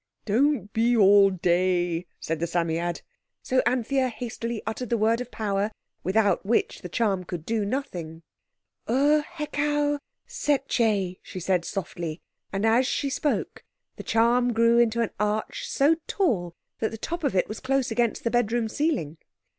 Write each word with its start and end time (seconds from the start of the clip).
"Don't 0.25 0.73
be 0.73 0.97
all 0.97 1.29
day," 1.29 2.07
said 2.19 2.39
the 2.39 2.47
Psammead. 2.47 3.03
So 3.43 3.61
Anthea 3.67 4.09
hastily 4.09 4.63
uttered 4.65 4.89
the 4.89 4.97
word 4.97 5.21
of 5.21 5.29
power, 5.29 5.69
without 6.03 6.43
which 6.43 6.81
the 6.81 6.89
charm 6.89 7.23
could 7.23 7.45
do 7.45 7.63
nothing. 7.65 8.23
"Ur—Hekau—Setcheh!" 8.89 11.19
she 11.21 11.39
said 11.39 11.65
softly, 11.65 12.19
and 12.51 12.65
as 12.65 12.87
she 12.87 13.11
spoke 13.11 13.63
the 13.95 14.01
charm 14.01 14.53
grew 14.53 14.79
into 14.79 15.01
an 15.01 15.11
arch 15.19 15.67
so 15.69 15.95
tall 16.07 16.55
that 16.79 16.89
the 16.89 16.97
top 16.97 17.23
of 17.23 17.35
it 17.35 17.47
was 17.47 17.59
close 17.59 17.91
against 17.91 18.23
the 18.23 18.31
bedroom 18.31 18.67
ceiling. 18.67 19.17